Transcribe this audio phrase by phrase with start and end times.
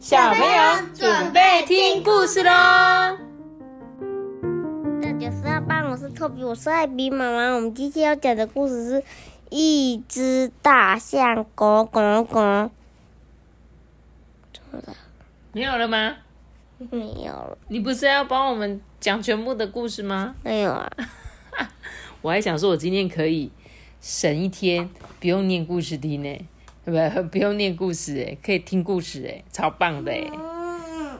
[0.00, 2.50] 小朋友准备听故事喽！
[5.02, 5.30] 大家
[5.68, 7.50] 好，我是托比，我是艾比妈妈。
[7.50, 9.04] 我们今天要讲的故事是
[9.50, 12.40] 一只大象，狗狗狗。
[14.54, 14.96] 怎么了？
[15.52, 16.16] 没有了吗？
[16.78, 17.58] 没有了。
[17.68, 20.34] 你不是要帮我们讲全部的故事吗？
[20.42, 20.90] 没有啊。
[22.22, 23.52] 我还想说，我今天可以
[24.00, 24.88] 省一天，
[25.20, 26.48] 不用念故事听呢。
[26.90, 30.30] 不 不用念故事哎，可以听故事哎，超棒的哎！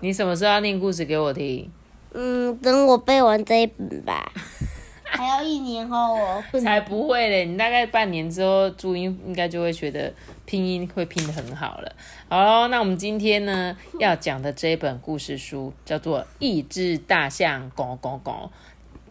[0.00, 1.70] 你什么时候要念故事给我听？
[2.12, 4.32] 嗯，等我背完这一本吧。
[5.04, 6.42] 还要一年后哦。
[6.62, 7.44] 才不会嘞！
[7.44, 10.12] 你大概半年之后注音应该就会觉得
[10.46, 11.92] 拼音会拼得很好了。
[12.28, 18.32] 好，那我们今天呢 要讲的这一本故事书叫做《一只大象狗狗狗》。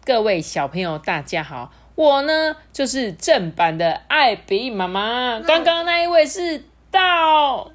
[0.04, 1.70] 各位小朋友，大家好。
[2.00, 5.38] 我呢，就是正版的艾比妈妈。
[5.40, 7.70] 刚刚那一位是盗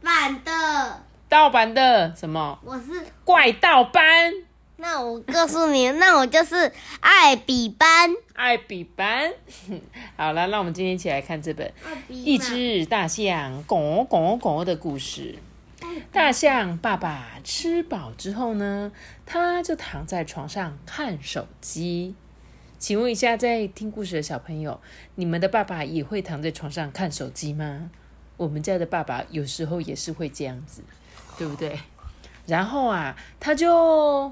[0.00, 2.56] 版的，盗版的什么？
[2.64, 4.32] 我是怪盗班。
[4.76, 8.12] 那我告诉你，那我就是艾比班。
[8.34, 9.32] 艾比班。
[10.16, 11.66] 好了，那我们今天一起来看这本
[12.08, 15.34] 《一只大象拱拱拱》的故事。
[16.12, 18.92] 大象爸爸吃饱之后呢，
[19.26, 22.14] 他就躺在床上看手机。
[22.78, 24.78] 请问一下，在听故事的小朋友，
[25.14, 27.90] 你们的爸爸也会躺在床上看手机吗？
[28.36, 30.82] 我们家的爸爸有时候也是会这样子，
[31.38, 31.78] 对不对？
[32.46, 34.30] 然后啊，他就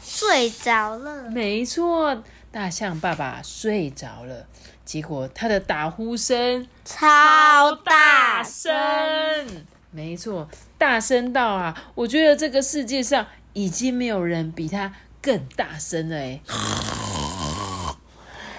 [0.00, 1.30] 睡着了。
[1.30, 4.46] 没错，大象爸爸睡着了，
[4.84, 8.72] 结果他的打呼声超大声。
[9.90, 14.92] 没错，大声到啊，我觉得这个世界上已经没有人比他。
[15.22, 16.40] 更大声了哎！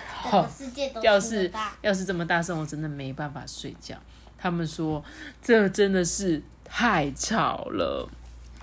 [0.08, 0.50] 好，
[1.03, 3.97] 要是要是这么大声，我真的没办法睡觉。
[4.38, 5.03] 他们说
[5.41, 8.09] 这真的是太吵了。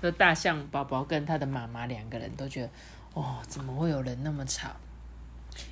[0.01, 2.69] 这大象宝宝跟他的妈妈两个人都觉得，
[3.13, 4.71] 哦，怎么会有人那么吵？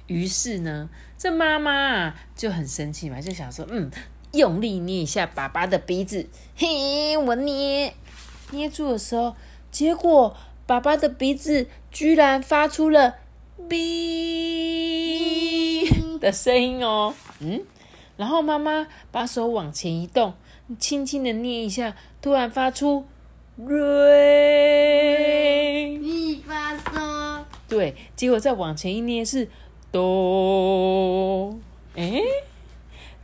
[0.06, 0.88] 于是呢，
[1.18, 3.90] 这妈妈啊就很生气嘛，就想说，嗯，
[4.34, 6.30] 用力捏一下爸爸的鼻子。
[6.56, 7.92] 嘿，我捏
[8.52, 9.36] 捏住的时候，
[9.72, 10.38] 结果。
[10.70, 13.16] 爸爸的鼻子居然发出了
[13.70, 14.10] “哔”
[16.20, 17.64] 的声音哦，嗯，
[18.18, 20.34] 然后妈妈把手往前一动，
[20.78, 23.06] 轻轻的捏一下，突然发出
[23.58, 24.88] “瑞。
[25.98, 29.50] 咪发嗦”，对，结果再往前一捏是
[29.92, 31.58] “哆”，
[31.98, 32.22] 哎，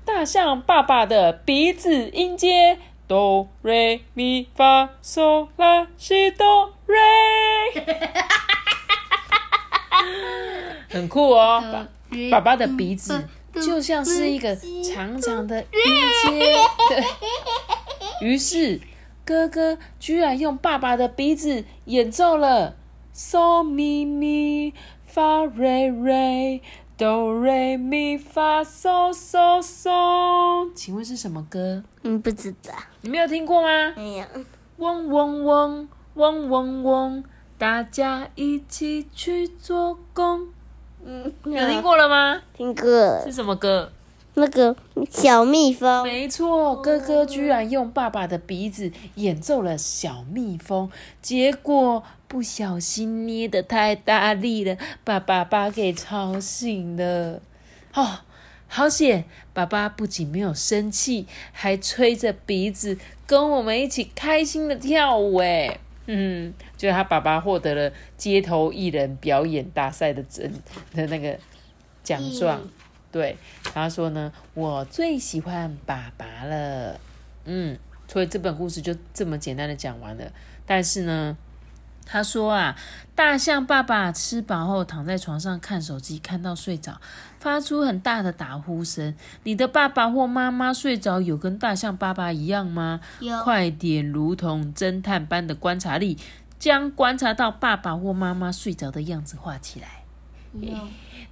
[0.04, 2.80] 大象爸爸的鼻子音阶。
[3.08, 6.98] 哆瑞咪发嗦拉西哆瑞，
[10.90, 11.88] 很酷哦！
[12.32, 15.68] 爸爸爸的鼻子就像是一个长长的音
[16.24, 16.56] 阶。
[18.22, 18.80] 于是
[19.24, 22.76] 哥哥居然用爸爸的鼻子演奏了
[23.14, 24.74] 嗦咪咪
[25.06, 26.62] 发瑞瑞。
[26.98, 31.84] 哆瑞咪发嗦嗦嗦，请问是什么歌？
[32.04, 32.74] 嗯，不知道。
[33.02, 33.94] 你没有听过吗？
[33.98, 34.26] 没有。
[34.78, 37.24] 嗡嗡嗡嗡嗡嗡，
[37.58, 40.48] 大家一起去做工。
[41.04, 42.42] 嗯，有听过了吗？
[42.54, 42.86] 听过。
[43.26, 43.92] 是什么歌？
[44.38, 44.76] 那个
[45.10, 50.92] 小蜜蜂，没错，哥哥居然用爸爸的鼻子演奏了小蜜蜂，
[51.22, 57.42] 结果不小心捏的太大力了，把爸爸给吵醒了。
[57.94, 58.20] 哦，
[58.68, 59.24] 好险！
[59.54, 65.38] 爸爸不仅没有生气，还吹着鼻子跟我们一起开心的跳舞。
[65.38, 70.52] 哎，嗯，就他爸爸获得了街头艺人表演大赛的真
[70.94, 71.40] 的那个
[72.04, 72.60] 奖状。
[73.16, 77.00] 对，他说呢，我最喜欢爸爸了。
[77.46, 80.26] 嗯，所以这本故事就这么简单的讲完了。
[80.66, 81.38] 但是呢，
[82.06, 82.76] 他说啊，
[83.16, 87.00] 大象爸爸吃饱后躺在床上看手机，看到睡着，
[87.40, 89.16] 发出很大的打呼声。
[89.44, 93.00] 你的爸爸或妈妈睡着有跟大象爸爸一样吗？
[93.22, 93.42] 有。
[93.44, 96.18] 快点，如同侦探般的观察力，
[96.60, 100.04] 将观察到爸爸或妈妈睡着的样子画起来。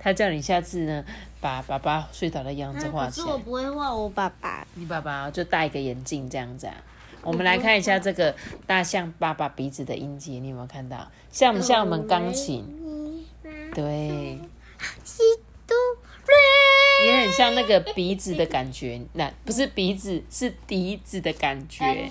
[0.03, 0.13] 有。
[0.13, 1.05] 他叫你下次呢，
[1.39, 3.25] 把爸爸睡着的样子画起来。
[3.25, 4.67] 可是我不会画我爸爸。
[4.75, 6.75] 你爸爸就戴一个眼镜这样子啊。
[7.21, 8.35] 我们来看一下这个
[8.67, 11.09] 大象爸爸鼻子的音节，你有没有看到？
[11.31, 13.25] 像不像我们钢琴？
[13.73, 14.37] 对。
[17.05, 22.09] 也很像那个鼻子的感觉，那不是鼻子，是笛子的感觉。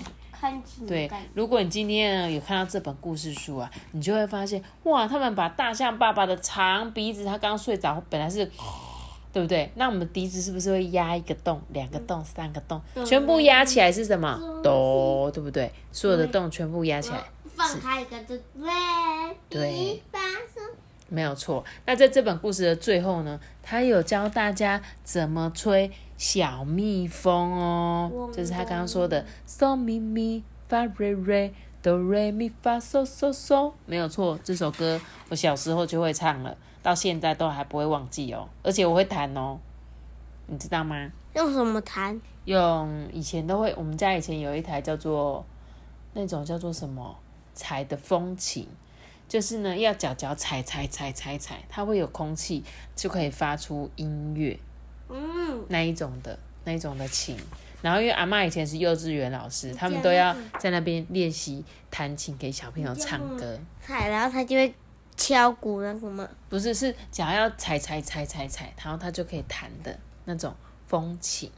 [0.87, 8.49] 对，如果你今天有看到这本故事书啊，你就会发现，哇，他们把大象爸爸的长鼻子，他刚睡着，本来是
[9.31, 9.71] 对不对？
[9.75, 14.39] 那我们鼻子是不是会压一个洞、两个洞、三个洞，全部压起来是什么？
[14.63, 15.71] 哆，对不对？
[15.91, 17.23] 所有的洞全部压起来，
[17.55, 18.39] 放开一个对
[19.49, 20.03] 对。
[21.09, 21.63] 没有错。
[21.85, 34.39] 那在这本故事的最后呢，他有教大家怎么吹小蜜蜂哦，就是他刚刚说的嗦咪咪发瑞瑞哆瑞咪发嗦嗦嗦，没有错。
[34.43, 39.59] 这首歌我小时候就会唱了，到现在都还不会忘记哦，而且我会弹哦，
[40.47, 41.11] 你知道吗？
[41.35, 42.21] 用什么弹？
[42.45, 45.45] 用以前都会，我们家以前有一台叫做
[46.13, 47.17] 那种叫做什么
[47.53, 48.67] 踩的风琴，
[49.27, 52.63] 就是呢要脚脚踩踩踩踩踩，它会有空气，
[52.95, 54.59] 就可以发出音乐
[55.09, 57.37] 嗯，那一种的那一种的琴。
[57.81, 64.73] 然后因为阿妈以前是幼稚园老师，他们都要在那边练习弹琴给小朋友唱歌，踩，然后他就会
[65.17, 66.25] 敲鼓那个吗？
[66.47, 70.55] 不是是只要踩踩踩踩踩，然后他就可以弹的那种
[70.87, 71.51] 风琴。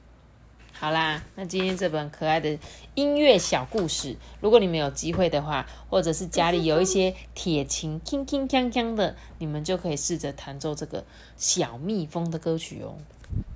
[0.77, 2.57] 好啦，那今天这本可爱的
[2.95, 11.05] 音乐小故事，如果你们有机会的话，或者是家里有一些铁琴，铿铿锵锵的，你们就可以试着弹奏这个
[11.37, 12.97] 小蜜蜂的歌曲哦。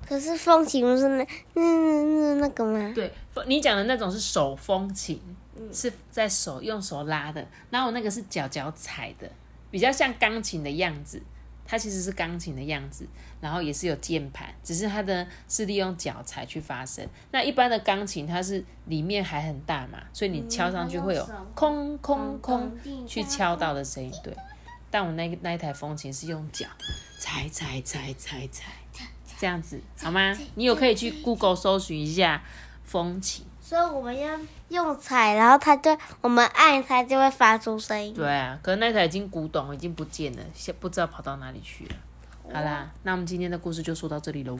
[0.06, 2.92] 可是风琴不是那嗯那个吗？
[2.94, 3.12] 对，
[3.46, 5.20] 你讲的那种是手风琴，
[5.72, 9.30] 是在手用手拉的，然后那个是脚脚踩的，
[9.70, 11.22] 比较像钢琴的样子。
[11.64, 13.06] 它其实是钢琴的样子，
[13.40, 17.06] 然后也是有键盘，只是它的是利用脚踩去发声。
[17.30, 21.24] 那一般的钢琴它是里面还很大嘛，所以你敲上去会有
[21.54, 22.76] 空空空
[23.06, 24.12] 去敲到的声音。
[24.24, 24.36] 对，
[24.90, 26.66] 但我那个那一台风琴是用脚
[27.20, 28.72] 踩踩踩踩踩
[29.40, 30.36] 这样子，好吗？
[30.56, 32.42] 你有可以去 Google 搜寻一下
[32.84, 33.46] 风琴。
[33.58, 34.38] 所以我们要
[34.68, 38.12] 用踩，然后它就我们按它就会发出声音。
[38.12, 41.94] 对啊，可是那台已经古董，已经不见了，现不知道跑到哪里去了。
[42.52, 44.58] 好啦，那我们今天的故事就说到这里喽，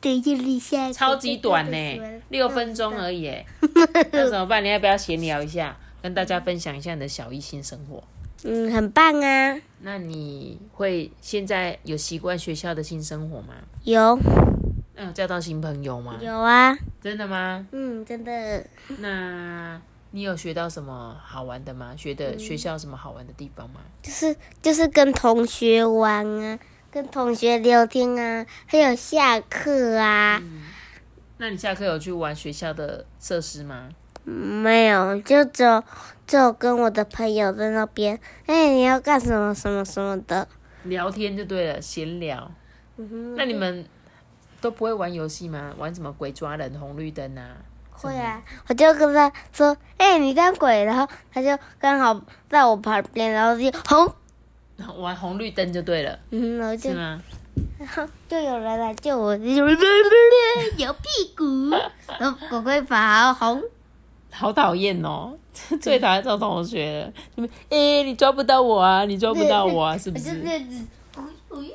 [0.00, 3.44] 等一下，超级短呢，六分钟而已耶。
[4.12, 4.64] 那怎么办？
[4.64, 8.02] 你要不要闲聊一下，跟大家分享一下你的小一新生活？
[8.44, 9.60] 嗯，很棒啊。
[9.80, 13.54] 那你会现在有习惯学校的新生活吗？
[13.84, 14.18] 有
[14.94, 16.18] 那有交到新朋友吗？
[16.20, 17.66] 有啊，真的吗？
[17.72, 18.64] 嗯，真的。
[18.98, 19.80] 那
[20.10, 21.94] 你有学到什么好玩的吗？
[21.96, 23.80] 学的学校什么好玩的地方吗？
[24.02, 26.58] 就是就是跟同学玩啊，
[26.90, 30.42] 跟同学聊天啊，还有下课啊。
[31.38, 33.88] 那你下课有去玩学校的设施吗？
[34.24, 35.82] 没有，就只有
[36.26, 38.18] 只有跟我的朋友在那边。
[38.46, 40.46] 哎，你要干什么什么什么的？
[40.84, 42.50] 聊天就对了，闲聊。
[42.96, 43.84] 嗯哼，那你们
[44.60, 45.72] 都不会玩游戏吗？
[45.78, 47.56] 玩什么鬼抓人、红绿灯啊？
[47.90, 54.12] 会啊，我就跟他说：“哎、你当鬼。”然后他就刚好在我旁边，然后就红，
[55.00, 57.22] 玩红绿灯就对了，嗯，然后就是吗？
[57.78, 59.44] 然 后就有人来救我，就
[60.78, 61.70] 摇屁股，
[62.18, 63.62] 然后狗龟爬红，
[64.32, 65.32] 好讨厌哦！
[65.80, 67.12] 最讨厌这种同学了。
[67.36, 69.04] 你们，哎、你抓不到我啊！
[69.04, 69.96] 你抓不到我啊！
[69.96, 70.18] 是不？
[70.18, 70.42] 是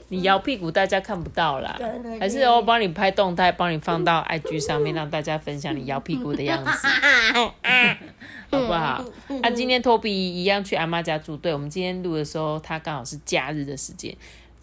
[0.09, 1.79] 你摇屁股，大家看不到啦。
[2.19, 6.87] 还是我帮你拍动态，帮你放到 IG 上面，让大家分享你摇屁股的样子，
[8.49, 9.05] 好不好？
[9.43, 14.15] 啊、今天托比一样去阿妈家住，对我们今天录的时候，他刚好是假日的时间，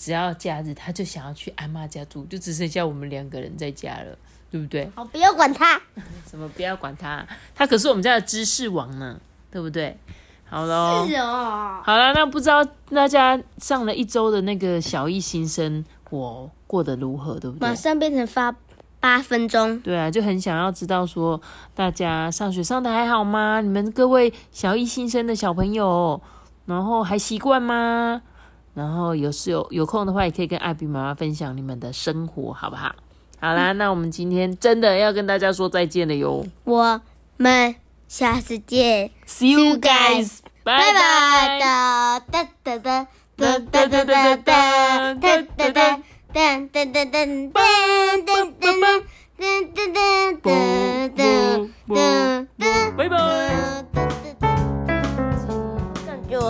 [0.05, 4.15] 只要假日他就想要去阿妈家住，就只剩下我们两个人在家了，
[4.51, 4.87] 对不对？
[4.95, 5.81] 好，不要管他。
[6.31, 9.19] 什么不要管他，他可是我们家的知识王呢，
[9.51, 9.97] 对不对？
[10.45, 17.75] 好喽，是哦，好了，那不知道大家上了一周的那个小一新生我过得如何，对不对马？
[17.75, 18.55] 上变成发
[19.01, 19.81] 八分钟。
[19.81, 21.41] 对啊，就很想要知道说
[21.75, 23.63] 大家上学上的还好吗？
[23.63, 26.21] 你们各位小一新生的小朋友，
[26.67, 28.21] 然后还习惯吗？
[28.75, 32.95] 然后有时有有空的话，也可以跟艾比妈妈分享你们的生活，好不好？
[33.41, 36.45] 好啦，那我们今天真的要跟大家说再见了哟。
[36.65, 37.01] 我
[37.37, 37.75] 们
[38.09, 41.59] 下次见，，See you guys，拜拜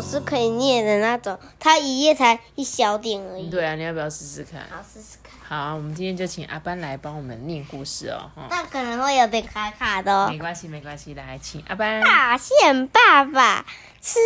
[0.05, 3.51] 是可以念的那种，它一页才一小点而已。
[3.51, 4.61] 对啊，你要不要试试看？
[4.71, 5.33] 好，试试看。
[5.47, 8.31] 好，我们今天就请阿班来帮我们念故事哦。
[8.35, 10.39] 哈，但可能会有点卡卡的哦没。
[10.39, 12.01] 关系，没关系，来，请阿班。
[12.03, 13.67] 大象爸爸
[14.01, 14.19] 吃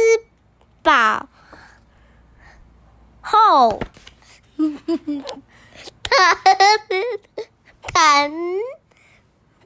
[0.82, 1.28] 饱
[3.20, 3.80] 后，
[6.02, 6.34] 他
[7.92, 8.30] 躺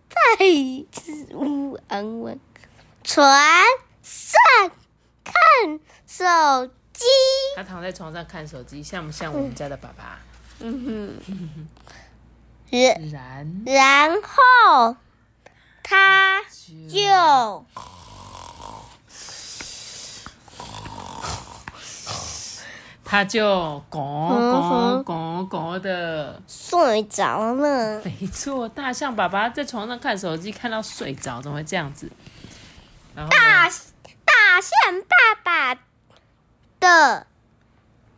[0.08, 0.44] 在
[1.34, 2.40] 屋安稳
[3.04, 3.24] 床
[4.02, 4.40] 上
[5.22, 5.80] 看
[6.14, 7.06] 手机。
[7.56, 10.20] 他躺在床上看手机，像不像我们家的爸爸？
[10.60, 11.68] 嗯哼，
[12.70, 14.94] 然然然后
[15.82, 16.42] 他
[16.86, 17.64] 就
[23.02, 28.02] 他就咕咕咕咕的，睡着了。
[28.04, 32.12] 没错，大象爸爸在床上看手机，看到睡着，怎么会这样子？
[33.14, 33.70] 大
[34.24, 35.74] 大象爸爸
[36.82, 37.28] 的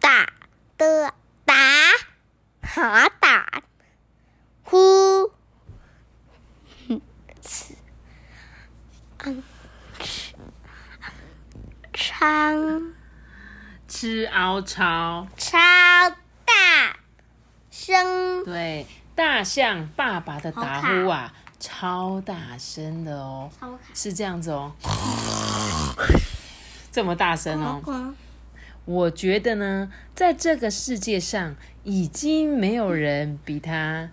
[0.00, 0.33] 打
[0.78, 1.12] 的
[1.44, 1.54] 打
[2.62, 3.62] 哈打
[4.62, 5.30] 呼，
[6.88, 7.02] 嗯，
[11.92, 12.16] 超
[13.87, 15.59] 吃凹超，超
[16.47, 16.97] 大
[17.71, 23.50] 声，对，大象爸爸的打呼啊，超大声的哦，
[23.92, 24.73] 是这样子哦，
[26.90, 28.14] 这么大声哦。
[28.87, 34.11] 卡我觉得呢，在这个世界上，已经没有人比他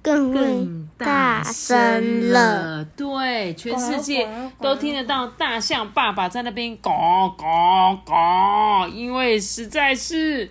[0.00, 2.78] 更更大声声了。
[2.78, 2.84] 了。
[2.84, 4.26] 对，全世界
[4.60, 6.90] 都听得到大象爸爸在那边咕
[7.36, 10.50] 咕咕，因为实在是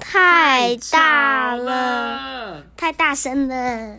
[0.00, 1.64] 太大了，
[2.54, 2.66] 了。
[2.76, 3.98] 太大声了。